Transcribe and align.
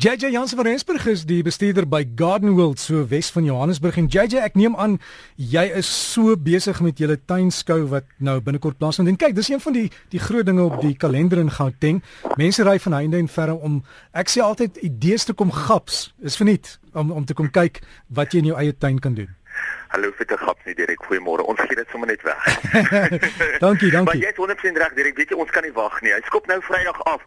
JJ 0.00 0.30
Jansen 0.30 0.56
van 0.56 0.66
Rensburg 0.66 1.06
is 1.06 1.26
die 1.28 1.42
bestuurder 1.44 1.84
by 1.84 2.06
Garden 2.16 2.54
World 2.56 2.78
so 2.80 3.02
Wes 3.08 3.28
van 3.30 3.44
Johannesburg. 3.44 3.98
En 4.00 4.06
JJ 4.08 4.38
ek 4.40 4.54
neem 4.56 4.72
aan 4.80 4.94
jy 5.36 5.66
is 5.76 5.90
so 6.12 6.38
besig 6.40 6.78
met 6.80 7.02
julle 7.02 7.18
tuinskou 7.28 7.82
wat 7.90 8.06
nou 8.16 8.38
binnekort 8.40 8.78
plaasvind. 8.80 9.10
En 9.12 9.18
kyk 9.20 9.36
dis 9.36 9.50
een 9.52 9.60
van 9.60 9.76
die 9.76 9.90
die 10.08 10.22
groot 10.24 10.48
dinge 10.48 10.64
op 10.64 10.78
die 10.80 10.94
kalender 10.96 11.42
in 11.44 11.52
Gauteng. 11.52 12.00
Mense 12.40 12.64
ry 12.64 12.78
van 12.80 12.96
heinde 12.96 13.20
en 13.20 13.28
verre 13.28 13.58
om 13.60 13.82
ek 14.16 14.32
sê 14.32 14.40
altyd 14.40 14.80
idees 14.88 15.28
te 15.28 15.36
kom 15.36 15.52
gaps 15.52 16.06
is 16.24 16.40
verniet 16.40 16.78
om 16.96 17.12
om 17.12 17.28
te 17.28 17.36
kom 17.36 17.52
kyk 17.52 17.84
wat 18.08 18.32
jy 18.32 18.40
in 18.40 18.52
jou 18.54 18.56
eie 18.56 18.72
tuin 18.72 19.04
kan 19.04 19.20
doen. 19.20 19.28
Hallo 19.92 20.16
te 20.16 20.42
gaps 20.46 20.64
nie 20.64 20.78
direk 20.80 21.04
goeiemôre. 21.10 21.44
Ons 21.44 21.60
gee 21.60 21.76
dit 21.76 21.92
sommer 21.92 22.08
net 22.08 22.24
weg. 22.24 22.40
Dankie 23.68 23.92
dankie. 23.92 24.04
Maar 24.08 24.16
jy 24.16 24.32
het 24.32 24.40
100% 24.48 24.80
reg 24.80 24.96
direk 24.96 25.20
weet 25.20 25.36
jy 25.36 25.44
ons 25.44 25.52
kan 25.52 25.68
nie 25.68 25.76
wag 25.76 26.00
nie. 26.00 26.16
Hy 26.16 26.24
skop 26.32 26.48
nou 26.48 26.62
Vrydag 26.64 27.04
af 27.04 27.20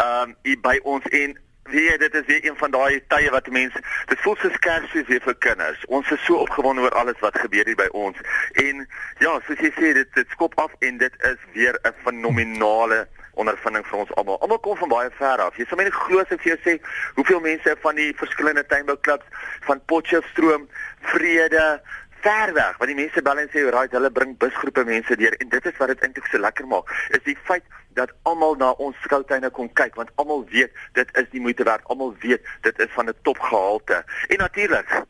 ehm 0.00 0.38
um, 0.40 0.62
by 0.64 0.80
ons 0.88 1.04
en 1.12 1.42
Wie 1.70 1.98
dit 1.98 2.14
is 2.14 2.26
weer 2.26 2.44
een 2.44 2.56
van 2.56 2.70
daai 2.70 3.02
tye 3.08 3.30
wat 3.30 3.46
mense 3.48 3.80
dit 4.06 4.20
voel 4.20 4.36
so 4.36 4.50
Kersfees 4.60 5.06
weer 5.08 5.22
vir 5.24 5.36
kinders. 5.46 5.84
Ons 5.86 6.10
is 6.10 6.24
so 6.24 6.36
opgewonde 6.44 6.84
oor 6.84 6.96
alles 7.00 7.20
wat 7.24 7.38
gebeur 7.38 7.64
hier 7.64 7.78
by 7.78 7.88
ons. 7.92 8.20
En 8.52 8.86
ja, 9.18 9.32
soos 9.46 9.60
jy 9.64 9.72
sê 9.78 9.92
dit 9.96 10.14
dit 10.14 10.36
skop 10.36 10.54
af 10.60 10.72
en 10.78 10.98
dit 10.98 11.20
is 11.30 11.40
weer 11.52 11.78
'n 11.82 11.94
fenominale 12.04 13.06
ondervinding 13.34 13.86
vir 13.86 13.98
ons 13.98 14.14
almal. 14.14 14.40
Almal 14.40 14.58
kom 14.58 14.76
van 14.76 14.88
baie 14.88 15.10
ver 15.18 15.42
af. 15.42 15.56
Jy 15.56 15.66
sal 15.68 15.80
my 15.80 15.84
nie 15.84 15.94
glo 15.94 16.22
as 16.22 16.30
ek 16.34 16.42
vir 16.44 16.54
jou 16.54 16.60
sê 16.66 16.74
hoeveel 17.14 17.40
mense 17.40 17.76
van 17.82 17.94
die 17.94 18.12
verskillende 18.16 18.66
tuinbouklubs 18.66 19.26
van 19.68 19.82
Potchefstroom, 19.90 20.68
Vrede, 21.00 21.80
ver 22.24 22.52
weg 22.56 22.76
want 22.80 22.90
die 22.90 22.98
mense 22.98 23.22
bel 23.22 23.40
en 23.42 23.50
sê 23.52 23.64
right 23.74 23.96
hulle 23.96 24.10
bring 24.18 24.36
busgroepe 24.42 24.84
mense 24.88 25.16
deur. 25.20 25.36
En 25.44 25.48
dit 25.54 25.70
is 25.70 25.80
wat 25.80 25.92
dit 25.92 26.04
eintlik 26.06 26.28
so 26.32 26.40
lekker 26.40 26.68
maak 26.70 26.92
is 27.16 27.24
die 27.28 27.36
feit 27.48 27.64
dat 27.98 28.12
almal 28.30 28.56
na 28.60 28.70
ons 28.86 29.00
skoutuine 29.06 29.50
kom 29.54 29.70
kyk 29.80 29.98
want 30.00 30.12
almal 30.22 30.44
weet 30.52 30.72
dit 30.98 31.16
is 31.22 31.28
die 31.32 31.42
moeite 31.44 31.66
werd. 31.68 31.84
Almal 31.92 32.14
weet 32.24 32.54
dit 32.66 32.78
is 32.86 32.94
van 32.96 33.10
'n 33.10 33.18
topgehalte. 33.22 34.04
En 34.28 34.38
natuurlik 34.46 35.02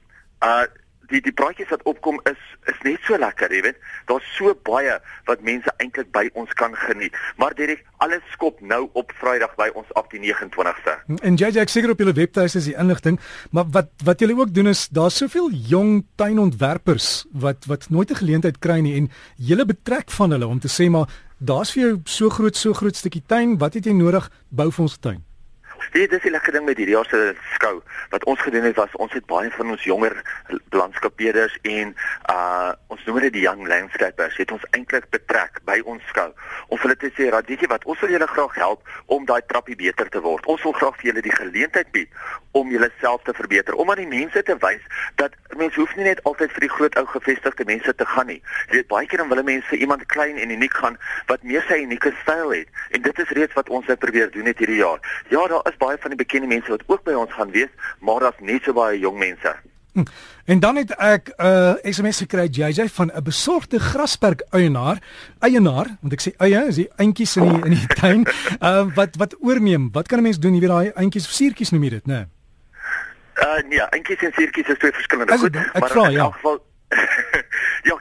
uh 0.44 0.64
die 1.10 1.20
die 1.24 1.32
praatjies 1.32 1.70
wat 1.72 1.82
opkom 1.90 2.20
is 2.30 2.40
is 2.70 2.78
net 2.84 3.02
so 3.04 3.18
lekker, 3.20 3.52
jy 3.52 3.60
weet. 3.66 3.80
Daar's 4.08 4.26
so 4.36 4.54
baie 4.66 4.96
wat 5.28 5.42
mense 5.44 5.72
eintlik 5.82 6.10
by 6.14 6.28
ons 6.32 6.52
kan 6.60 6.74
geniet. 6.86 7.16
Maar 7.40 7.56
direk 7.58 7.84
alles 8.04 8.24
skop 8.32 8.60
nou 8.60 8.88
op 8.92 9.12
Vrydag 9.20 9.54
by 9.60 9.68
ons 9.74 9.90
af 10.00 10.08
die 10.12 10.20
29ste. 10.22 10.96
En 11.22 11.36
JJ 11.40 11.64
ek 11.64 11.72
seker 11.72 11.92
op 11.94 12.00
julle 12.00 12.16
webtuis 12.16 12.56
is 12.60 12.70
die 12.70 12.76
inligting, 12.80 13.20
maar 13.50 13.68
wat 13.76 13.92
wat 14.04 14.24
julle 14.24 14.38
ook 14.38 14.54
doen 14.54 14.72
is 14.72 14.86
daar's 14.88 15.18
soveel 15.20 15.50
jong 15.52 16.04
tuinontwerpers 16.20 17.26
wat 17.32 17.68
wat 17.70 17.90
nooit 17.90 18.10
'n 18.10 18.22
geleentheid 18.22 18.58
kry 18.58 18.80
nie 18.80 18.96
en 18.96 19.10
julle 19.36 19.66
betrek 19.66 20.10
van 20.10 20.30
hulle 20.30 20.46
om 20.46 20.60
te 20.60 20.68
sê 20.68 20.90
maar 20.90 21.08
daar's 21.38 21.72
vir 21.72 21.82
jou 21.82 22.00
so 22.04 22.30
groot 22.30 22.56
so 22.56 22.72
groot 22.72 22.96
stukkie 22.96 23.22
tuin, 23.26 23.58
wat 23.58 23.74
het 23.74 23.86
jy 23.86 23.92
nodig 23.92 24.30
bou 24.48 24.70
vir 24.70 24.82
ons 24.82 24.98
tuin? 24.98 25.22
Weet 25.94 26.10
dis 26.10 26.24
die 26.26 26.30
lekker 26.34 26.56
ding 26.56 26.64
met 26.66 26.78
hierdie 26.80 26.96
jaar 26.96 27.06
se 27.06 27.18
skou. 27.52 27.76
Wat 28.10 28.24
ons 28.26 28.40
gedoen 28.42 28.64
het 28.66 28.74
was 28.74 28.94
ons 28.98 29.12
het 29.14 29.26
baie 29.30 29.50
van 29.54 29.68
ons 29.70 29.84
jonger 29.86 30.16
landskapbeheerders 30.74 31.54
en 31.70 31.92
uh 32.34 32.72
ons 32.94 33.04
noem 33.06 33.20
dit 33.26 33.34
die 33.36 33.44
young 33.44 33.62
landscapers 33.66 34.36
het 34.38 34.50
ons 34.54 34.64
eintlik 34.74 35.06
betrek 35.14 35.60
by 35.70 35.76
ons 35.90 36.02
skou. 36.10 36.26
Om 36.74 36.78
hulle 36.82 36.96
te 36.98 37.10
sê, 37.14 37.28
"Rad, 37.30 37.46
weet 37.46 37.62
jy 37.62 37.68
wat? 37.70 37.84
Ons 37.84 38.00
wil 38.00 38.10
julle 38.10 38.26
graag 38.26 38.54
help 38.54 38.82
om 39.06 39.24
daai 39.24 39.42
trappie 39.46 39.76
beter 39.76 40.08
te 40.08 40.20
word. 40.20 40.46
Ons 40.46 40.62
wil 40.62 40.72
graag 40.72 40.96
vir 40.96 41.10
julle 41.10 41.22
die 41.22 41.36
geleentheid 41.36 41.90
bied 41.92 42.10
om 42.50 42.70
julleself 42.70 43.22
te 43.22 43.34
verbeter, 43.34 43.74
om 43.74 43.90
aan 43.90 44.02
die 44.02 44.06
mense 44.06 44.42
te 44.42 44.56
wys 44.62 44.82
dat 45.14 45.34
mense 45.58 45.80
hoef 45.80 45.94
nie 45.96 46.04
net 46.04 46.22
altyd 46.22 46.52
vir 46.54 46.60
die 46.60 46.70
groot 46.76 46.96
ou 47.00 47.04
gevestigde 47.06 47.64
mense 47.66 47.94
te 47.94 48.06
gaan 48.06 48.26
nie. 48.30 48.40
Jy 48.70 48.76
weet 48.76 48.90
baie 48.92 49.06
keer 49.10 49.22
dan 49.22 49.28
wil 49.32 49.42
mense 49.42 49.66
vir 49.72 49.78
iemand 49.78 50.06
klein 50.06 50.38
en 50.38 50.50
uniek 50.50 50.74
gaan 50.74 50.98
wat 51.26 51.42
meer 51.42 51.64
sy 51.68 51.80
unieke 51.82 52.14
styl 52.22 52.54
het. 52.54 52.68
En 52.90 53.02
dit 53.02 53.18
is 53.18 53.34
reeds 53.38 53.58
wat 53.58 53.68
ons 53.68 53.86
nou 53.90 53.96
probeer 53.96 54.30
doen 54.30 54.46
het 54.50 54.58
hierdie 54.62 54.80
jaar. 54.82 55.02
Ja, 55.34 55.46
daar 55.50 55.66
is 55.70 55.78
baie 55.84 56.00
van 56.00 56.14
die 56.14 56.20
bekende 56.24 56.50
mense 56.50 56.72
wat 56.72 56.82
ook 56.86 57.04
by 57.06 57.14
ons 57.20 57.32
gaan 57.36 57.54
wees, 57.54 57.72
maar 58.00 58.26
daar's 58.26 58.40
net 58.40 58.66
so 58.66 58.76
baie 58.76 58.98
jong 58.98 59.18
mense. 59.18 59.54
Hm. 59.94 60.08
En 60.44 60.60
dan 60.60 60.76
het 60.76 60.90
ek 60.98 61.30
'n 61.36 61.46
uh, 61.46 61.74
SMS 61.82 62.18
gekry 62.18 62.48
JJ 62.50 62.88
van 62.88 63.10
'n 63.14 63.22
besorgde 63.22 63.78
grasperk 63.78 64.44
eienaar, 64.50 64.98
eienaar, 65.38 65.86
want 66.00 66.12
ek 66.12 66.20
sê 66.20 66.30
eie 66.36 66.66
is 66.66 66.76
die 66.82 66.90
eintjies 66.96 67.36
in 67.36 67.48
die 67.48 67.62
in 67.64 67.74
die 67.78 67.86
tuin, 68.00 68.26
uh, 68.60 68.86
wat 68.94 69.16
wat 69.16 69.36
oorneem. 69.40 69.88
Wat 69.92 70.08
kan 70.08 70.18
'n 70.18 70.22
mens 70.22 70.38
doen? 70.38 70.54
Jy 70.54 70.60
weet 70.60 70.74
daai 70.76 70.90
eintjies 70.94 71.26
of 71.26 71.32
suurtjies 71.32 71.70
noem 71.70 71.82
jy 71.82 71.90
dit, 71.90 72.06
né? 72.06 72.14
Nee? 72.14 72.26
Uh 73.34 73.68
nee, 73.68 73.80
eintjies 73.80 74.22
en 74.22 74.32
suurtjies 74.32 74.68
is 74.68 74.78
twee 74.78 74.92
verskillende 74.92 75.38
goed, 75.38 75.54
maar 75.54 75.90
vra, 75.90 76.04
in 76.04 76.12
ja. 76.12 76.24
elk 76.24 76.34
geval 76.34 76.62
Ja, 76.94 76.96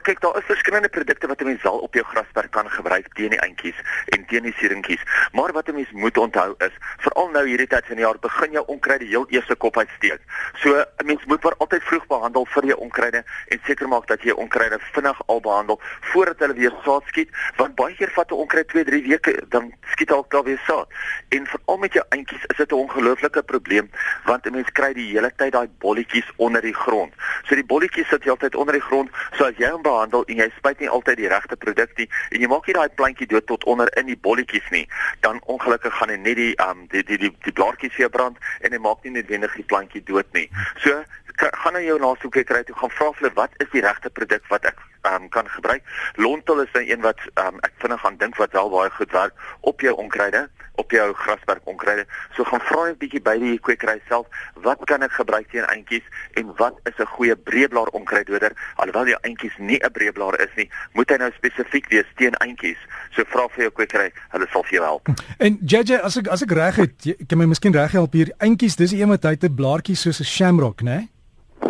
kyk, 0.04 0.20
daar 0.20 0.36
is 0.36 0.44
verskillende 0.44 0.88
produkte 0.88 1.26
wat 1.26 1.40
'n 1.40 1.44
mens 1.44 1.64
al 1.64 1.78
op 1.78 1.94
jou 1.94 2.04
grasperk 2.04 2.50
kan 2.50 2.70
gebruik 2.70 3.14
teen 3.14 3.30
die 3.30 3.40
eintjies 3.40 3.78
en 4.04 4.26
teen 4.26 4.42
die 4.42 4.54
sieringkies. 4.56 5.02
Maar 5.32 5.52
wat 5.52 5.68
'n 5.68 5.74
mens 5.74 5.90
moet 5.92 6.18
onthou 6.18 6.54
is, 6.58 6.74
veral 6.98 7.28
nou 7.30 7.46
hierdie 7.46 7.66
tyd 7.66 7.86
van 7.86 7.96
die 7.96 8.04
jaar 8.04 8.18
begin 8.20 8.50
jou 8.50 8.64
onkruide 8.66 9.04
heel 9.04 9.26
eerste 9.28 9.54
kop 9.54 9.76
uitsteek. 9.76 10.20
So 10.54 10.84
'n 10.96 11.06
mens 11.06 11.24
moet 11.24 11.42
maar 11.42 11.56
altyd 11.56 11.82
vroeg 11.82 12.06
behandel 12.06 12.46
vir 12.46 12.64
jou 12.64 12.78
onkruide 12.78 13.24
en 13.48 13.60
seker 13.64 13.88
maak 13.88 14.06
dat 14.06 14.20
jy 14.20 14.26
jou 14.26 14.38
onkruide 14.38 14.78
vinnig 14.92 15.26
al 15.26 15.40
behandel 15.40 15.80
voordat 16.00 16.38
hulle 16.38 16.54
weer 16.54 16.74
saad 16.84 17.02
skiet, 17.06 17.30
want 17.56 17.74
baie 17.74 17.94
keer 17.94 18.10
vat 18.10 18.30
'n 18.30 18.34
onkruid 18.34 18.68
2-3 18.68 19.08
weke 19.08 19.42
dan 19.48 19.74
skiet 19.84 20.10
al 20.10 20.24
klaar 20.24 20.44
weer 20.44 20.62
saad. 20.66 20.88
En 21.28 21.46
veral 21.46 21.76
met 21.78 21.92
jou 21.92 22.04
eintjies 22.08 22.44
is 22.46 22.56
dit 22.56 22.72
'n 22.72 22.74
ongelooflike 22.74 23.42
probleem 23.42 23.90
want 24.24 24.46
'n 24.46 24.52
mens 24.52 24.72
kry 24.72 24.92
die 24.92 25.12
hele 25.12 25.32
tyd 25.36 25.52
daai 25.52 25.68
bolletjies 25.78 26.32
onder 26.36 26.60
die 26.60 26.74
grond. 26.74 27.12
So 27.42 27.54
die 27.54 27.64
bolletjies 27.64 28.08
sit 28.08 28.24
heeltyd 28.24 28.54
onder 28.54 28.72
die 28.72 28.82
grond. 28.82 29.10
So 29.32 29.44
as 29.44 29.56
jy 29.56 29.73
hom 29.74 29.84
behandel 29.84 30.24
en 30.28 30.42
jy 30.42 30.48
spuit 30.56 30.80
nie 30.80 30.90
altyd 30.96 31.20
die 31.20 31.30
regte 31.32 31.58
produk 31.66 31.92
nie 31.98 32.08
en 32.30 32.44
jy 32.44 32.50
maak 32.50 32.68
nie 32.68 32.76
daai 32.78 32.96
plantjie 33.00 33.28
dood 33.30 33.46
tot 33.50 33.66
onder 33.70 33.90
in 34.00 34.08
die 34.10 34.18
bolletjies 34.28 34.70
nie, 34.74 34.86
dan 35.26 35.40
ongelukkig 35.50 35.94
gaan 35.98 36.12
hy 36.14 36.18
net 36.22 36.40
die 36.40 36.52
um 36.64 36.86
die 36.94 37.04
die 37.04 37.20
die, 37.26 37.32
die 37.46 37.56
blaartjies 37.58 37.98
weer 37.98 38.12
brand 38.16 38.40
en 38.62 38.72
hy 38.72 38.80
maak 38.82 39.04
nie 39.04 39.14
noodwendig 39.18 39.58
die 39.60 39.68
plantjie 39.74 40.02
dood 40.08 40.30
nie. 40.38 40.48
So 40.82 41.02
gaan 41.36 41.74
na 41.74 41.82
jou 41.82 41.98
nasoeker 41.98 42.46
kry 42.46 42.62
toe 42.64 42.76
gaan 42.78 42.92
vra 42.98 43.12
vir 43.12 43.22
hulle 43.24 43.36
wat 43.38 43.62
is 43.64 43.70
die 43.72 43.82
regte 43.84 44.10
produk 44.10 44.44
wat 44.52 44.70
ek 44.70 44.82
um, 45.06 45.28
kan 45.28 45.48
gebruik. 45.48 45.82
Lontel 46.14 46.60
is 46.60 46.72
'n 46.72 46.78
nou 46.78 46.90
een 46.90 47.00
wat 47.00 47.18
um, 47.34 47.56
ek 47.60 47.72
vinnig 47.78 48.00
gaan 48.00 48.16
dink 48.16 48.36
wat 48.36 48.52
wel 48.52 48.70
baie 48.70 48.90
goed 48.90 49.10
werk 49.10 49.34
op 49.60 49.80
jou 49.80 49.94
onkruide, 49.96 50.48
op 50.74 50.90
jou 50.90 51.14
grasperk 51.14 51.60
onkruide. 51.64 52.06
So 52.34 52.44
gaan 52.44 52.60
vra 52.60 52.88
'n 52.88 52.96
bietjie 52.98 53.22
by 53.22 53.38
die 53.38 53.58
kwekery 53.58 54.00
self, 54.08 54.26
wat 54.54 54.78
kan 54.84 55.02
ek 55.02 55.12
gebruik 55.12 55.50
teen 55.50 55.64
eintjies 55.64 56.06
en 56.34 56.52
wat 56.56 56.74
is 56.84 56.98
'n 56.98 57.06
goeie 57.06 57.36
breedblaar 57.36 57.86
onkruiddoder? 57.86 58.52
Alhoewel 58.74 59.06
jou 59.06 59.18
eintjies 59.20 59.56
nie 59.58 59.78
'n 59.78 59.92
breedblaar 59.92 60.40
is 60.40 60.54
nie, 60.56 60.70
moet 60.92 61.10
hy 61.10 61.16
nou 61.16 61.30
spesifiek 61.36 61.88
wees 61.88 62.06
teen 62.16 62.34
eintjies. 62.34 62.78
So 63.10 63.22
vra 63.26 63.48
vir 63.48 63.62
jou 63.62 63.70
kwekery, 63.70 64.12
hulle 64.28 64.46
sal 64.50 64.62
vir 64.62 64.72
jou 64.72 64.84
help. 64.84 65.08
En 65.38 65.58
JJ, 65.60 65.94
as 66.02 66.16
ek 66.16 66.28
as 66.28 66.42
ek 66.42 66.50
reg 66.50 66.76
het, 66.76 67.06
ek 67.06 67.28
kan 67.28 67.38
my 67.38 67.44
miskien 67.44 67.72
reg 67.72 67.92
help 67.92 68.12
hier. 68.12 68.32
Eintjies, 68.38 68.76
dis 68.76 68.92
een 68.92 69.08
wat 69.08 69.22
hy 69.22 69.36
'n 69.40 69.54
blaartjie 69.54 69.96
soos 69.96 70.20
'n 70.20 70.24
shamrock, 70.24 70.82
né? 70.82 70.90
Nee? 70.90 71.08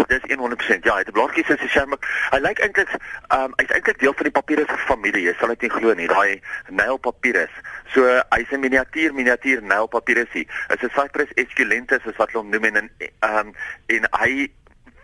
Dis 0.08 0.24
100%. 0.28 0.84
Ja, 0.84 0.92
hy 0.92 0.98
het 0.98 1.08
'n 1.08 1.12
blaartjie 1.12 1.44
soos 1.44 1.62
'n 1.62 1.68
shamrock. 1.68 2.04
Hy 2.30 2.38
lyk 2.38 2.58
eintlik 2.58 2.88
ehm 2.88 3.40
um, 3.40 3.52
hy's 3.56 3.70
eintlik 3.70 3.98
deel 3.98 4.12
van 4.12 4.22
die 4.28 4.36
papierus 4.38 4.72
familie. 4.86 5.22
Jy 5.22 5.34
sal 5.38 5.48
dit 5.48 5.60
nie 5.60 5.70
glo 5.70 5.94
nie. 5.94 6.08
Daai 6.08 6.40
nail 6.68 6.98
papierus. 6.98 7.54
So 7.94 8.22
hy's 8.30 8.50
'n 8.50 8.60
miniatuur 8.60 9.14
miniatuur 9.14 9.62
nail 9.62 9.86
papierus. 9.86 10.28
Hy 10.32 10.46
is 10.68 10.82
'n 10.82 10.90
Cypress 10.94 11.32
esculentus 11.34 12.04
is 12.04 12.16
wat 12.16 12.32
hulle 12.32 12.44
hom 12.44 12.50
noem 12.50 12.64
en 12.64 12.90
ehm 13.20 13.38
um, 13.38 13.54
en 13.86 14.08
hy 14.20 14.48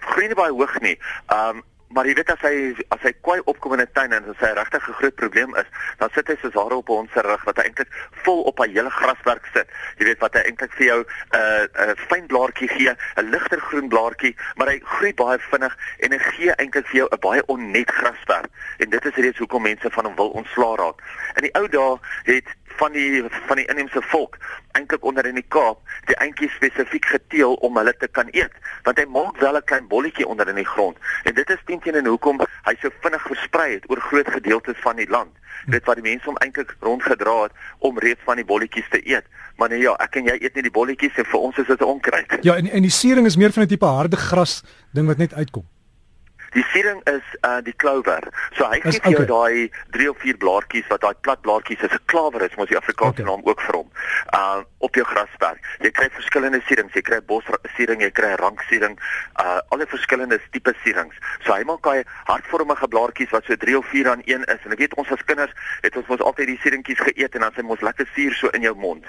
groei 0.00 0.26
nie 0.26 0.34
baie 0.34 0.52
hoog 0.52 0.80
nie. 0.80 0.98
Ehm 1.26 1.56
um, 1.56 1.62
Maar 1.90 2.06
jy 2.06 2.12
weet 2.14 2.28
as 2.30 2.42
hy 2.46 2.56
as 2.94 3.00
hy 3.02 3.10
kwai 3.18 3.40
opkom 3.50 3.72
in 3.74 3.80
'n 3.82 3.92
tuin 3.98 4.12
en 4.14 4.28
as 4.30 4.38
hy 4.38 4.52
regtig 4.54 4.88
'n 4.88 4.98
groot 4.98 5.14
probleem 5.14 5.54
is, 5.56 5.66
dan 5.98 6.10
sit 6.14 6.28
hy 6.28 6.36
soos 6.38 6.54
hare 6.54 6.76
op 6.78 6.88
'n 6.88 6.92
hond 7.02 7.10
se 7.10 7.20
rug 7.20 7.44
wat 7.44 7.56
hy 7.56 7.64
eintlik 7.66 7.90
vol 8.22 8.42
op 8.42 8.60
'n 8.60 8.70
hele 8.70 8.90
graswerk 8.90 9.46
sit. 9.52 9.66
Jy 9.98 10.04
weet 10.04 10.20
wat 10.20 10.34
hy 10.34 10.40
eintlik 10.40 10.72
vir 10.78 10.86
jou 10.86 11.00
'n 11.02 11.06
uh, 11.34 11.66
'n 11.66 11.90
uh, 11.90 11.96
fyn 12.06 12.26
blaartjie 12.26 12.68
gee, 12.68 12.94
'n 13.16 13.30
ligter 13.30 13.60
groen 13.60 13.88
blaartjie, 13.88 14.36
maar 14.54 14.68
hy 14.68 14.78
groei 14.84 15.14
baie 15.14 15.38
vinnig 15.38 15.74
en 15.98 16.12
hy 16.12 16.18
gee 16.18 16.52
eintlik 16.54 16.86
vir 16.86 16.96
jou 16.96 17.08
'n 17.10 17.18
baie 17.20 17.42
onnet 17.46 17.90
graswerk. 17.90 18.50
En 18.78 18.90
dit 18.90 19.04
is 19.04 19.14
reeds 19.14 19.38
hoekom 19.38 19.62
mense 19.62 19.90
van 19.90 20.04
hom 20.04 20.14
wil 20.14 20.30
ontslaa 20.30 20.76
raak. 20.76 21.02
In 21.34 21.42
die 21.42 21.54
ou 21.54 21.68
dae 21.68 21.98
het 22.22 22.46
van 22.80 22.92
die 22.96 23.22
van 23.48 23.60
die 23.60 23.66
inheemse 23.72 24.02
volk 24.12 24.38
eintlik 24.78 25.04
onder 25.04 25.26
in 25.28 25.38
die 25.38 25.46
Kaap 25.54 25.80
die 26.08 26.16
eintjies 26.24 26.54
spesifiek 26.58 27.06
geteel 27.12 27.56
om 27.66 27.76
hulle 27.80 27.94
te 28.02 28.08
kan 28.18 28.30
eet 28.36 28.54
want 28.86 29.00
hy 29.00 29.06
maak 29.16 29.40
wel 29.44 29.58
'n 29.58 29.68
klein 29.70 29.88
bolletjie 29.88 30.26
onder 30.26 30.48
in 30.48 30.60
die 30.60 30.70
grond. 30.74 30.96
En 31.24 31.34
dit 31.34 31.50
is 31.50 31.62
teen 31.66 31.80
teen 31.80 31.94
en 32.00 32.06
hoekom 32.06 32.40
hy 32.68 32.74
so 32.80 32.90
vinnig 33.00 33.22
versprei 33.22 33.72
het 33.72 33.90
oor 33.90 34.00
groot 34.00 34.30
gedeeltes 34.30 34.78
van 34.86 34.96
die 34.96 35.08
land. 35.08 35.32
Dit 35.66 35.84
wat 35.84 36.00
die 36.00 36.08
mense 36.10 36.24
hom 36.24 36.36
eintlik 36.36 36.76
rondgedra 36.80 37.42
het 37.42 37.52
om 37.78 37.98
reeds 37.98 38.20
van 38.24 38.36
die 38.36 38.44
bolletjies 38.44 38.88
te 38.90 39.00
eet. 39.04 39.26
Maar 39.56 39.68
nee 39.68 39.80
ja 39.80 39.96
ek 39.98 40.16
en 40.16 40.24
jy 40.24 40.38
eet 40.40 40.54
nie 40.54 40.62
die 40.68 40.78
bolletjies 40.78 41.16
en 41.16 41.24
vir 41.24 41.40
ons 41.40 41.58
is 41.58 41.66
dit 41.66 41.82
onkruid. 41.82 42.38
Ja 42.40 42.56
en 42.56 42.70
en 42.70 42.82
die 42.82 42.96
sering 43.02 43.26
is 43.26 43.36
meer 43.36 43.52
van 43.52 43.62
'n 43.62 43.68
tipe 43.68 43.86
harde 43.86 44.16
gras 44.16 44.62
ding 44.92 45.06
wat 45.06 45.18
net 45.18 45.34
uitkom 45.34 45.66
Die 46.52 46.64
sering 46.72 47.00
is 47.06 47.22
uh 47.46 47.60
die 47.62 47.74
clover. 47.76 48.24
So 48.58 48.66
hy 48.66 48.80
gee 48.82 48.98
vir 49.04 49.14
jou 49.14 49.26
daai 49.30 49.70
3 49.94 50.08
of 50.10 50.18
4 50.22 50.38
blaartjies 50.42 50.88
wat 50.90 51.04
daai 51.04 51.14
plat 51.22 51.42
blaartjies 51.46 51.84
is. 51.86 51.94
'n 51.94 52.02
Klawer 52.10 52.42
is 52.42 52.56
mos 52.58 52.68
die 52.68 52.78
Afrikaanse 52.78 53.22
okay. 53.22 53.28
naam 53.28 53.44
ook 53.46 53.60
vir 53.66 53.78
hom. 53.78 53.88
Uh 54.34 54.62
op 54.78 54.94
jou 54.96 55.04
grasperk. 55.04 55.60
Jy 55.84 55.90
kry 55.94 56.08
verskillende 56.10 56.60
sierings. 56.66 56.94
Jy 56.94 57.02
kry 57.06 57.20
bossiering, 57.22 58.02
jy 58.02 58.10
kry 58.10 58.34
ranksiering, 58.40 58.98
uh 59.38 59.60
al 59.70 59.78
die 59.84 59.90
verskillende 59.94 60.40
tipe 60.50 60.74
sierings. 60.82 61.14
So 61.44 61.54
hy 61.54 61.62
maak 61.68 61.82
daai 61.86 62.02
hartvormige 62.26 62.88
blaartjies 62.88 63.30
wat 63.36 63.46
so 63.46 63.56
3 63.56 63.76
of 63.78 63.86
4 63.94 64.10
aan 64.10 64.22
een 64.26 64.42
is. 64.44 64.64
En 64.64 64.72
ek 64.72 64.82
weet 64.86 64.98
ons 64.98 65.12
as 65.12 65.24
kinders 65.24 65.54
het 65.82 65.96
ons 65.96 66.08
mos 66.10 66.20
altyd 66.20 66.54
die 66.54 66.60
sieringkies 66.64 67.04
geëet 67.10 67.38
en 67.38 67.46
dan 67.46 67.54
sy 67.54 67.62
mos 67.62 67.84
lekker 67.84 68.10
suur 68.14 68.34
so 68.34 68.50
in 68.58 68.66
jou 68.66 68.74
mond. 68.74 69.06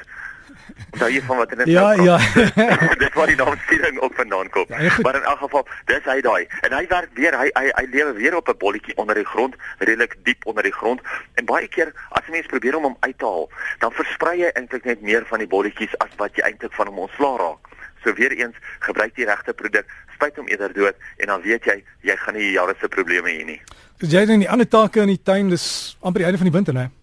Onthou 0.94 1.09
jy 1.12 1.21
van 1.27 1.38
wat 1.38 1.51
in 1.51 1.57
dit 1.57 1.68
Ja, 1.68 1.95
nou 1.95 1.98
kom? 1.98 2.06
ja. 2.65 2.95
dit 3.03 3.13
waar 3.13 3.27
die 3.27 3.36
naam 3.36 3.57
sturing 3.65 4.00
ook 4.00 4.13
vandaan 4.15 4.50
kom. 4.50 4.65
Ja, 4.68 4.94
maar 5.01 5.15
in 5.15 5.24
elk 5.24 5.38
geval, 5.38 5.68
dis 5.86 6.03
hy 6.03 6.21
daai. 6.21 6.48
En 6.62 6.75
hy 6.77 6.86
werk 6.88 7.09
weer, 7.19 7.38
hy 7.38 7.50
hy, 7.53 7.65
hy 7.80 7.86
lewe 7.92 8.13
weer 8.19 8.36
op 8.36 8.50
'n 8.50 8.57
bolletjie 8.57 8.98
onder 8.98 9.15
die 9.15 9.25
grond, 9.25 9.56
redelik 9.80 10.15
diep 10.24 10.45
onder 10.45 10.63
die 10.63 10.74
grond. 10.74 11.01
En 11.33 11.45
baie 11.45 11.68
keer 11.68 11.94
as 12.09 12.27
'n 12.27 12.31
mens 12.31 12.45
probeer 12.45 12.75
om 12.75 12.83
hom 12.83 12.98
uit 13.00 13.18
te 13.18 13.25
haal, 13.25 13.50
dan 13.80 13.92
versprei 13.92 14.39
jy 14.39 14.50
eintlik 14.53 14.83
net 14.86 15.01
meer 15.01 15.25
van 15.25 15.39
die 15.39 15.48
bolletjies 15.48 15.98
as 15.98 16.13
wat 16.18 16.36
jy 16.36 16.44
eintlik 16.44 16.74
van 16.74 16.88
hom 16.88 17.00
ontslaa 17.00 17.38
raak. 17.38 17.68
So 18.04 18.13
weer 18.13 18.31
eens, 18.31 18.56
gebruik 18.80 19.15
die 19.15 19.25
regte 19.25 19.54
produk, 19.54 19.86
spuit 20.13 20.36
hom 20.38 20.47
eerder 20.47 20.74
dood 20.74 20.95
en 21.18 21.27
dan 21.27 21.42
weet 21.42 21.65
jy 21.65 21.83
jy 22.01 22.15
gaan 22.18 22.33
nie 22.33 22.51
jare 22.51 22.75
se 22.80 22.88
probleme 22.88 23.30
hê 23.30 23.45
nie. 23.45 23.62
Dis 23.97 24.12
jy 24.12 24.25
dan 24.25 24.39
die 24.39 24.50
ander 24.50 24.68
take 24.68 25.01
in 25.01 25.07
die 25.07 25.21
tuin, 25.24 25.50
dis 25.50 25.97
amper 26.01 26.19
die 26.19 26.25
einde 26.25 26.38
van 26.38 26.50
die 26.50 26.57
winter, 26.57 26.74
né? 26.74 26.89
Dit 26.89 27.00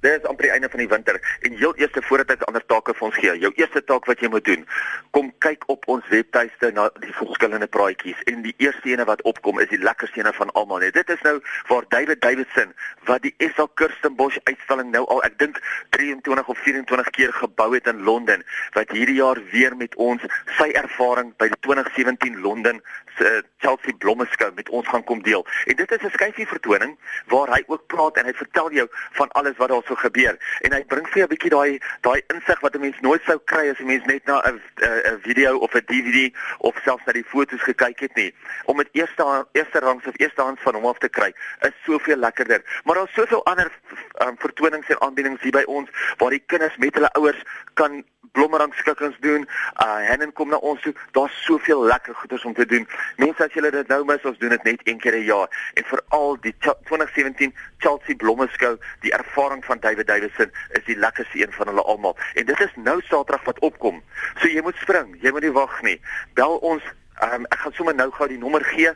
is 0.00 0.24
amper 0.24 0.46
die 0.46 0.52
einde 0.52 0.68
van 0.68 0.78
die 0.78 0.88
winter 0.88 1.20
en 1.42 1.56
heel 1.58 1.74
eers 1.76 1.96
voordat 2.06 2.30
ek 2.30 2.44
ander 2.46 2.62
take 2.70 2.94
vir 2.94 3.06
ons 3.08 3.16
gee, 3.18 3.34
jou 3.42 3.50
eerste 3.58 3.82
taak 3.84 4.06
wat 4.06 4.20
jy 4.22 4.28
moet 4.30 4.44
doen, 4.46 4.64
kom 5.10 5.32
kyk 5.42 5.64
op 5.72 5.88
ons 5.90 6.06
webtuiste 6.12 6.70
na 6.76 6.86
die 7.02 7.12
verskillende 7.16 7.66
praatjies 7.66 8.20
en 8.30 8.44
die 8.46 8.54
eerste 8.62 8.92
ene 8.92 9.06
wat 9.08 9.22
opkom 9.26 9.58
is 9.58 9.70
die 9.72 9.80
lekkerste 9.82 10.22
ene 10.22 10.32
van 10.36 10.52
almal. 10.54 10.78
Nee, 10.78 10.94
dit 10.94 11.10
is 11.10 11.24
nou 11.26 11.38
waar 11.68 11.88
David 11.90 12.22
Davidson 12.22 12.70
wat 13.10 13.24
die 13.26 13.34
SA 13.54 13.66
Kirstenbosch 13.74 14.38
uitstalling 14.44 14.92
nou 14.94 15.04
al 15.10 15.24
ek 15.26 15.38
dink 15.42 15.58
23 15.96 16.48
of 16.54 16.62
24 16.62 17.10
keer 17.16 17.34
gebou 17.40 17.72
het 17.74 17.90
in 17.90 18.04
Londen 18.06 18.44
wat 18.76 18.94
hierdie 18.94 19.18
jaar 19.18 19.40
weer 19.50 19.76
met 19.76 19.94
ons 19.98 20.22
sy 20.58 20.70
ervaring 20.78 21.34
by 21.42 21.50
die 21.50 21.60
2017 21.66 22.38
Londen 22.44 22.82
se 23.18 23.42
Chelsea 23.58 23.96
Blommeskou 23.98 24.52
met 24.54 24.68
ons 24.68 24.86
gaan 24.88 25.04
kom 25.04 25.22
deel. 25.26 25.46
En 25.66 25.76
dit 25.76 25.90
is 25.90 26.02
'n 26.02 26.14
skyfie 26.14 26.46
vertoning 26.46 26.96
waar 27.26 27.48
hy 27.54 27.62
ook 27.66 27.86
praat 27.86 28.16
en 28.16 28.26
hy 28.26 28.32
vertel 28.32 28.70
jou 28.72 28.88
van 29.12 29.28
alles 29.32 29.56
wat 29.56 29.68
daar 29.68 29.82
so 29.88 29.96
gebeur 29.96 30.38
en 30.66 30.76
hy 30.76 30.82
bring 30.92 31.06
vir 31.08 31.22
jou 31.22 31.26
'n 31.26 31.34
bietjie 31.34 31.50
daai 31.50 31.80
daai 32.06 32.20
insig 32.34 32.60
wat 32.60 32.74
'n 32.74 32.80
mens 32.80 33.00
nooit 33.00 33.22
sou 33.24 33.38
kry 33.44 33.68
as 33.70 33.80
'n 33.80 33.86
mens 33.86 34.04
net 34.06 34.24
na 34.26 34.40
'n 34.44 34.60
'n 34.82 35.20
video 35.22 35.56
of 35.58 35.74
'n 35.74 35.84
DVD 35.88 36.32
of 36.58 36.76
selfs 36.84 37.04
na 37.06 37.12
die 37.12 37.24
foto's 37.24 37.62
gekyk 37.62 38.00
het 38.00 38.14
nie. 38.16 38.34
Om 38.64 38.76
dit 38.76 38.88
eerste 38.92 39.46
eerste 39.52 39.78
rangs 39.78 40.06
of 40.06 40.14
eerste 40.16 40.42
hands 40.42 40.62
van 40.62 40.74
hom 40.74 40.86
af 40.86 40.98
te 40.98 41.08
kry 41.08 41.32
is 41.60 41.74
soveel 41.84 42.16
lekkerder. 42.16 42.62
Maar 42.84 42.94
daar's 42.94 43.14
soveel 43.14 43.44
ander 43.44 43.70
um, 44.26 44.36
vertonings 44.38 44.88
en 44.88 45.00
aanbiedings 45.00 45.42
hier 45.42 45.52
by 45.52 45.64
ons 45.66 45.88
waar 46.16 46.30
die 46.30 46.42
kinders 46.46 46.76
met 46.76 46.94
hulle 46.94 47.12
ouers 47.12 47.42
kan 47.74 48.04
blommerangskikkings 48.32 49.16
doen. 49.20 49.48
Uh 49.82 49.96
Hennen 50.08 50.32
kom 50.32 50.48
na 50.48 50.56
ons 50.56 50.82
toe. 50.82 50.94
Daar's 51.16 51.44
soveel 51.44 51.84
lekker 51.84 52.14
goeders 52.14 52.44
om 52.44 52.54
te 52.54 52.66
doen. 52.66 52.86
Mense 53.16 53.44
as 53.44 53.52
julle 53.52 53.70
dit 53.70 53.88
nou 53.88 54.04
mis, 54.04 54.24
ons 54.24 54.38
doen 54.38 54.54
dit 54.54 54.68
net 54.70 54.80
een 54.84 55.00
keer 55.02 55.16
'n 55.16 55.24
jaar. 55.24 55.48
En 55.74 55.84
veral 55.84 56.36
die 56.40 56.54
Ch 56.58 56.74
2017 56.84 57.54
Chelsea 57.78 58.16
Blommeskou, 58.16 58.76
die 59.00 59.12
ervaring 59.12 59.64
van 59.64 59.77
David 59.80 60.06
Davison 60.06 60.52
is 60.78 60.84
die 60.84 60.96
lekkerste 60.96 61.40
een 61.40 61.52
van 61.52 61.72
hulle 61.72 61.82
almal. 61.82 62.16
En 62.34 62.46
dit 62.46 62.60
is 62.60 62.74
nou 62.76 63.00
Saterdag 63.00 63.44
wat 63.44 63.58
opkom. 63.58 64.02
So 64.40 64.48
jy 64.48 64.62
moet 64.62 64.76
spring, 64.82 65.16
jy 65.22 65.30
moet 65.30 65.46
nie 65.46 65.56
wag 65.56 65.82
nie. 65.82 66.00
Bel 66.34 66.56
ons. 66.56 66.82
Um, 67.22 67.46
ek 67.50 67.64
gaan 67.64 67.74
sommer 67.74 67.96
nou 67.98 68.10
gou 68.14 68.28
die 68.30 68.38
nommer 68.38 68.64
gee. 68.64 68.92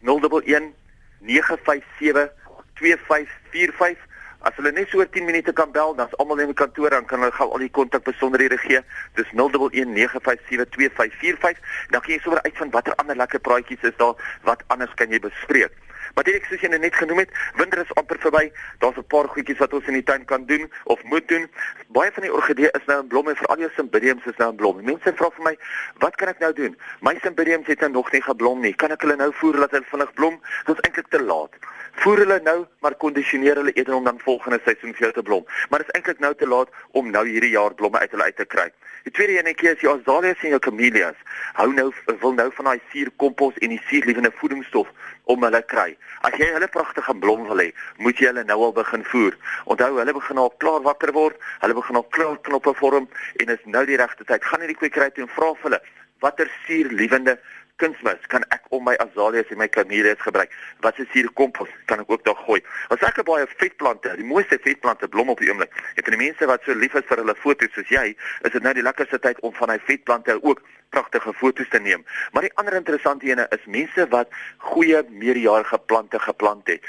011 0.00 0.72
957 1.20 2.30
2545 2.78 4.08
As 4.46 4.54
hulle 4.54 4.70
net 4.70 4.86
so 4.86 5.02
oor 5.02 5.08
10 5.10 5.26
minute 5.26 5.50
kan 5.52 5.72
bel, 5.74 5.96
dan's 5.98 6.14
almal 6.22 6.38
in 6.38 6.52
die 6.52 6.60
kantoor 6.60 6.94
dan 6.94 7.02
kan 7.10 7.18
hulle 7.24 7.34
gou 7.34 7.48
al 7.50 7.62
die 7.64 7.74
kontak 7.74 8.06
besonderhede 8.06 8.54
gee. 8.62 8.78
Dis 9.18 9.26
0119572545. 9.40 11.58
Dan 11.90 12.00
kan 12.04 12.12
jy 12.12 12.20
sommer 12.22 12.38
uitvind 12.46 12.70
watter 12.76 12.94
ander 13.02 13.18
lekker 13.18 13.42
praatjies 13.42 13.82
is 13.90 13.98
daar, 13.98 14.14
wat 14.46 14.62
anders 14.70 14.94
kan 15.00 15.10
jy 15.10 15.18
bespreek. 15.26 15.74
Maar 16.18 16.26
dit 16.26 16.34
ek 16.34 16.48
soos 16.50 16.62
jy 16.64 16.68
net 16.72 16.96
genoem 16.98 17.20
het, 17.22 17.34
winter 17.54 17.78
is 17.78 17.90
amper 18.00 18.18
verby. 18.18 18.48
Daar's 18.82 18.96
'n 18.98 19.06
paar 19.06 19.28
goedjies 19.30 19.60
wat 19.62 19.72
ons 19.72 19.86
in 19.86 19.94
die 19.94 20.02
tuin 20.02 20.24
kan 20.24 20.46
doen 20.46 20.66
of 20.90 21.02
moet 21.04 21.28
doen. 21.28 21.46
Baie 21.94 22.10
van 22.12 22.22
die 22.26 22.32
orgidee 22.32 22.70
is 22.74 22.86
nou 22.86 22.98
in 23.02 23.06
blom 23.06 23.28
en 23.28 23.36
veral 23.36 23.58
jou 23.58 23.70
cymbidiums 23.76 24.26
is 24.26 24.36
nou 24.36 24.50
in 24.50 24.56
blom. 24.56 24.82
Mense 24.84 25.12
vra 25.14 25.30
vir 25.30 25.44
my, 25.44 25.56
"Wat 25.98 26.16
kan 26.16 26.28
ek 26.28 26.38
nou 26.38 26.52
doen? 26.52 26.76
My 27.00 27.18
cymbidiums 27.22 27.66
het 27.66 27.80
nou 27.80 27.90
nog 27.90 28.12
nie 28.12 28.22
geblom 28.22 28.60
nie. 28.60 28.74
Kan 28.74 28.90
ek 28.90 29.00
hulle 29.00 29.16
nou 29.16 29.32
voer 29.32 29.54
laat 29.54 29.70
hulle 29.70 29.84
vinnig 29.90 30.12
blom?" 30.14 30.40
Dit 30.66 30.76
is 30.76 30.82
eintlik 30.82 31.08
te 31.08 31.22
laat. 31.22 31.54
Voer 31.98 32.20
hulle 32.22 32.36
nou, 32.46 32.58
maar 32.84 32.94
kondisioneer 32.94 33.58
hulle 33.58 33.72
eerder 33.74 33.94
om 33.96 34.04
dan 34.06 34.20
volgende 34.22 34.60
seisoen 34.62 34.92
vir 34.94 35.08
jou 35.08 35.12
te 35.16 35.22
blom. 35.26 35.46
Maar 35.70 35.82
dit 35.82 35.88
is 35.88 35.96
eintlik 35.98 36.20
nou 36.22 36.30
te 36.38 36.46
laat 36.46 36.70
om 37.00 37.10
nou 37.10 37.24
hierdie 37.26 37.50
jaar 37.56 37.74
blomme 37.74 37.98
uit 37.98 38.12
hulle 38.14 38.28
uit 38.28 38.36
te 38.38 38.46
kry. 38.46 38.68
Die 39.08 39.12
tweede 39.16 39.40
enetjie 39.40 39.72
is 39.72 39.82
jou 39.82 39.96
azaleas 39.96 40.44
en 40.44 40.54
jou 40.54 40.60
camellias. 40.62 41.18
Hou 41.58 41.66
nou 41.74 41.88
wil 42.22 42.36
nou 42.38 42.46
van 42.54 42.70
daai 42.70 42.80
suurkompos 42.92 43.58
en 43.58 43.74
die 43.74 43.80
suurlewende 43.88 44.30
voedingsstof 44.38 44.94
om 45.34 45.42
hulle 45.42 45.62
kry. 45.74 45.88
As 46.22 46.38
jy 46.38 46.52
hulle 46.54 46.70
pragtige 46.70 47.18
blom 47.18 47.46
wil 47.50 47.64
hê, 47.64 47.68
moet 47.98 48.22
jy 48.22 48.30
hulle 48.30 48.46
nou 48.46 48.60
al 48.68 48.78
begin 48.78 49.02
voer. 49.10 49.34
Onthou, 49.66 49.96
hulle 49.98 50.14
begin 50.20 50.42
al 50.44 50.54
klaar 50.62 50.86
wakker 50.86 51.14
word, 51.18 51.42
hulle 51.64 51.78
begin 51.82 51.98
al 51.98 52.06
klaar 52.14 52.38
knoppe 52.46 52.78
vorm 52.78 53.10
en 53.42 53.54
is 53.56 53.66
nou 53.66 53.82
die 53.90 53.98
regte 53.98 54.28
tyd. 54.28 54.46
Gaan 54.46 54.62
hierdie 54.62 54.78
kwekery 54.78 55.10
toe 55.16 55.26
en 55.26 55.34
vra 55.34 55.54
vir 55.56 55.72
hulle 55.72 55.82
watter 56.22 56.50
suurlewende 56.66 57.38
kunsmis 57.80 58.26
kan 58.32 58.44
ek 58.54 58.66
om 58.74 58.84
my 58.86 58.94
azaleas 59.02 59.50
en 59.54 59.60
my 59.60 59.68
camellias 59.72 60.20
gebruik? 60.24 60.52
Wat 60.84 60.98
is 61.02 61.10
hier 61.14 61.30
kompos 61.38 61.70
kan 61.90 62.02
ek 62.02 62.10
ook 62.12 62.24
daar 62.26 62.38
gooi? 62.46 62.60
Ons 62.94 63.04
het 63.06 63.20
baie 63.26 63.46
vetplante, 63.58 64.14
die 64.18 64.26
mooiste 64.26 64.58
vetplante 64.64 65.08
blom 65.08 65.32
op 65.34 65.42
die 65.42 65.50
oomblik. 65.50 65.72
En 65.94 66.04
vir 66.04 66.16
die 66.16 66.22
mense 66.24 66.50
wat 66.50 66.66
so 66.66 66.74
lief 66.74 66.96
is 66.98 67.06
vir 67.08 67.22
hulle 67.22 67.36
foto's 67.38 67.72
soos 67.76 67.94
jy, 67.94 68.10
is 68.46 68.54
dit 68.54 68.62
nou 68.66 68.74
die 68.76 68.84
lekkerste 68.86 69.20
tyd 69.22 69.40
om 69.46 69.54
van 69.58 69.74
hy 69.74 69.78
vetplante 69.86 70.38
ook 70.42 70.62
pragtige 70.94 71.32
foto's 71.36 71.70
te 71.72 71.80
neem. 71.80 72.04
Maar 72.32 72.48
die 72.48 72.54
ander 72.60 72.78
interessante 72.78 73.28
ene 73.28 73.48
is 73.54 73.66
mense 73.66 74.08
wat 74.14 74.32
goeie 74.70 75.02
meerjarige 75.10 75.78
plante 75.86 76.20
geplant 76.22 76.68
het 76.68 76.86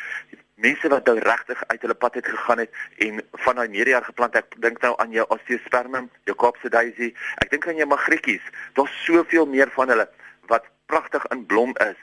mense 0.59 0.89
wat 0.91 1.07
nou 1.07 1.19
regtig 1.23 1.59
uit 1.67 1.81
hulle 1.81 1.95
pad 1.95 2.17
het 2.19 2.27
gegaan 2.27 2.63
het 2.63 2.79
en 3.05 3.21
van 3.45 3.59
daai 3.59 3.69
meerjarige 3.71 4.11
plante 4.11 4.41
ek 4.41 4.57
dink 4.63 4.81
nou 4.83 4.91
aan 4.99 5.13
jou 5.15 5.25
osteospermum, 5.35 6.09
jou 6.27 6.35
Kaapse 6.39 6.71
daisy, 6.73 7.13
ek 7.43 7.51
dink 7.53 7.67
aan 7.67 7.79
jou 7.79 7.87
magrietjies. 7.87 8.43
Daar's 8.75 8.95
soveel 9.05 9.47
meer 9.47 9.71
van 9.75 9.93
hulle 9.93 10.07
wat 10.51 10.67
pragtig 10.91 11.25
in 11.33 11.45
blom 11.45 11.75
is 11.85 11.97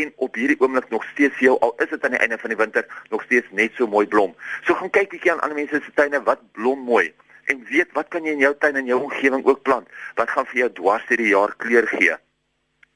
en 0.00 0.12
op 0.16 0.38
hierdie 0.40 0.58
oomblik 0.60 0.88
nog 0.90 1.04
steeds 1.12 1.38
jou 1.44 1.58
al 1.60 1.74
is 1.84 1.92
dit 1.92 2.04
aan 2.04 2.16
die 2.16 2.22
einde 2.24 2.38
van 2.40 2.52
die 2.52 2.60
winter 2.60 2.86
nog 3.12 3.22
steeds 3.28 3.46
net 3.50 3.76
so 3.76 3.86
mooi 3.86 4.06
blom. 4.06 4.34
So 4.64 4.74
gaan 4.80 4.92
kyk 4.96 5.12
bietjie 5.14 5.32
aan 5.34 5.44
ander 5.44 5.60
mense 5.60 5.82
se 5.84 5.92
tuine 5.98 6.22
wat 6.28 6.42
blom 6.56 6.86
mooi 6.88 7.10
en 7.52 7.62
weet 7.68 7.92
wat 7.98 8.08
kan 8.08 8.24
jy 8.24 8.36
in 8.38 8.44
jou 8.46 8.54
tuin 8.62 8.78
en 8.80 8.88
jou 8.88 9.00
omgewing 9.02 9.44
ook 9.44 9.62
plant 9.68 9.88
wat 10.18 10.32
gaan 10.32 10.48
vir 10.52 10.64
jou 10.64 10.72
dwars 10.80 11.06
deur 11.08 11.24
die 11.24 11.32
jaar 11.34 11.54
kleur 11.62 11.88
gee. 11.96 12.16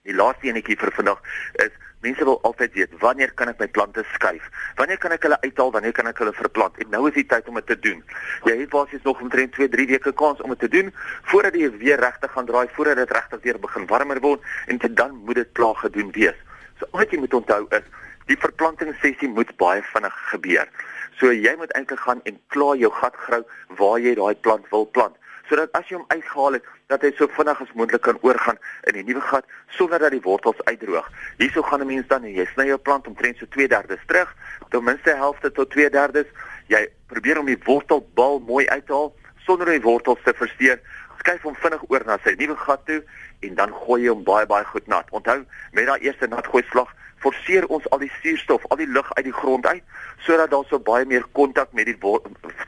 Die 0.05 0.13
laaste 0.13 0.51
enetjie 0.51 0.75
vir 0.77 0.91
vandag 0.93 1.21
is 1.65 1.77
mense 2.05 2.25
wil 2.29 2.35
altyd 2.45 2.75
weet 2.77 2.97
wanneer 3.01 3.31
kan 3.41 3.49
ek 3.49 3.63
my 3.63 3.69
plante 3.73 4.03
skuif? 4.11 4.51
Wanneer 4.77 4.99
kan 5.01 5.15
ek 5.17 5.23
hulle 5.25 5.39
uithaal? 5.41 5.71
Wanneer 5.73 5.95
kan 5.97 6.11
ek 6.11 6.19
hulle 6.21 6.35
verplant? 6.37 6.77
En 6.85 6.91
nou 6.93 7.07
is 7.09 7.15
die 7.17 7.25
tyd 7.31 7.49
om 7.49 7.57
dit 7.57 7.67
te 7.71 7.79
doen. 7.87 8.03
Jy 8.45 8.59
het 8.59 8.73
basies 8.75 9.01
nog 9.09 9.23
omtrent 9.25 9.57
2, 9.57 9.71
3 9.73 9.87
weke 9.95 10.13
kans 10.21 10.43
om 10.45 10.53
dit 10.53 10.61
te 10.67 10.71
doen 10.75 10.93
voordat 11.31 11.57
die 11.57 11.71
weer 11.81 12.05
regtig 12.05 12.37
gaan 12.37 12.51
draai, 12.53 12.69
voordat 12.77 13.01
dit 13.01 13.17
regtig 13.17 13.49
weer 13.49 13.61
begin 13.65 13.89
warmer 13.89 14.21
word 14.21 14.45
en 14.69 14.83
dan 14.85 15.17
moet 15.25 15.41
dit 15.41 15.57
klaar 15.57 15.81
gedoen 15.81 16.13
wees. 16.13 16.37
So 16.77 16.93
wat 16.93 17.09
jy 17.09 17.25
moet 17.25 17.41
onthou 17.41 17.63
is 17.73 17.89
die 18.29 18.41
verplantingssessie 18.45 19.33
moet 19.33 19.57
baie 19.57 19.81
vinnig 19.95 20.21
gebeur. 20.35 20.69
So 21.17 21.33
jy 21.33 21.57
moet 21.57 21.73
eintlik 21.81 22.05
gaan 22.05 22.21
en 22.29 22.37
klaar 22.53 22.77
jou 22.77 22.93
gat 23.01 23.17
grou 23.25 23.41
waar 23.81 23.99
jy 24.05 24.19
daai 24.21 24.37
plant 24.45 24.69
wil 24.69 24.85
plant 24.85 25.17
sodat 25.49 25.73
as 25.73 25.89
jy 25.89 25.97
hom 25.97 26.07
uitgehaal 26.09 26.59
het 26.59 26.69
dat 26.93 27.03
hy 27.03 27.11
so 27.17 27.29
vinnig 27.37 27.61
as 27.61 27.73
moontlik 27.75 28.03
kan 28.07 28.19
oorgaan 28.23 28.59
in 28.91 28.99
die 28.99 29.05
nuwe 29.09 29.21
gat 29.21 29.47
sonder 29.77 29.99
dat 29.99 30.15
die 30.15 30.23
wortels 30.25 30.61
uitdroog. 30.65 31.11
Hierso 31.39 31.63
gaan 31.63 31.81
'n 31.81 31.87
mens 31.87 32.07
dan 32.09 32.25
en 32.25 32.35
jy 32.35 32.47
sny 32.53 32.67
jou 32.67 32.79
plant 32.79 33.07
omtrent 33.07 33.37
so 33.39 33.47
2/3 33.47 34.07
terug, 34.07 34.35
ten 34.71 34.85
minste 34.85 35.15
helfte 35.15 35.53
tot 35.53 35.71
2/3. 35.71 36.27
Jy 36.69 36.89
probeer 37.07 37.39
om 37.39 37.47
die 37.47 37.61
wortelbal 37.65 38.41
mooi 38.47 38.67
uit 38.69 38.87
te 38.87 38.93
haal 38.93 39.15
sonder 39.47 39.67
die 39.67 39.81
wortels 39.81 40.23
te 40.25 40.33
versteur. 40.35 40.81
Skuif 41.19 41.43
hom 41.43 41.55
vinnig 41.55 41.83
oor 41.89 42.03
na 42.07 42.19
sy 42.25 42.35
nuwe 42.39 42.57
gat 42.57 42.87
toe 42.87 43.03
en 43.49 43.55
dan 43.55 43.73
gooi 43.85 44.03
jy 44.03 44.13
hom 44.13 44.25
baie 44.25 44.47
baie 44.47 44.65
goed 44.65 44.87
nat. 44.87 45.11
Onthou, 45.11 45.41
met 45.73 45.87
daai 45.87 46.01
eerste 46.01 46.29
nat 46.29 46.47
gooi 46.47 46.65
slag 46.71 46.93
forceer 47.25 47.67
ons 47.73 47.87
al 47.95 48.03
die 48.03 48.13
suurstof, 48.21 48.65
al 48.73 48.81
die 48.81 48.91
lug 48.91 49.09
uit 49.17 49.25
die 49.29 49.39
grond 49.43 49.67
uit 49.67 49.83
sodat 50.25 50.49
daar 50.53 50.65
so 50.71 50.81
baie 50.81 51.05
meer 51.05 51.25
kontak 51.37 51.73
met 51.77 51.85
die 51.85 51.97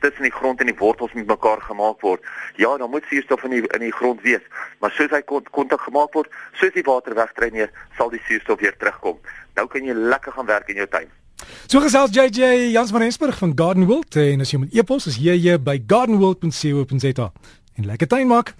tussen 0.02 0.26
die 0.26 0.32
grond 0.34 0.60
en 0.60 0.68
die 0.68 0.76
wortels 0.76 1.14
met 1.16 1.28
mekaar 1.30 1.62
gemaak 1.64 2.02
word. 2.04 2.24
Ja, 2.60 2.74
dan 2.76 2.90
moet 2.92 3.06
suurstof 3.08 3.46
in 3.48 3.54
die 3.54 3.62
in 3.78 3.84
die 3.86 3.94
grond 3.96 4.20
wees, 4.26 4.44
maar 4.84 4.92
soos 4.92 5.14
hy 5.14 5.22
kontak 5.24 5.80
gemaak 5.86 6.12
word, 6.12 6.28
soos 6.60 6.74
die 6.76 6.84
water 6.84 7.16
wegdreineer, 7.16 7.72
sal 7.96 8.12
die 8.12 8.20
suurstof 8.28 8.60
weer 8.60 8.76
terugkom. 8.76 9.16
Nou 9.56 9.64
kan 9.72 9.88
jy 9.88 9.96
lekker 9.96 10.36
gaan 10.36 10.50
werk 10.52 10.68
in 10.68 10.82
jou 10.82 10.88
tuin. 10.92 11.08
So 11.64 11.80
gesels 11.80 12.12
JJ 12.12 12.74
Jans 12.76 12.92
van 12.92 13.06
Rensburg 13.06 13.40
van 13.40 13.56
Garden 13.56 13.88
World 13.88 14.20
en 14.20 14.44
as 14.44 14.52
jy 14.52 14.60
met 14.66 14.76
e-pos 14.76 15.08
is 15.08 15.16
jy 15.16 15.56
by 15.56 15.80
gardenworld.co.za. 15.80 17.32
En 17.76 17.88
lekker 17.88 18.12
tuin 18.12 18.28
maak. 18.28 18.56